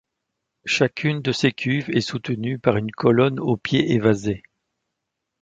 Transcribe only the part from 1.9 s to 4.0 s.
est soutenue par une colonne aux pieds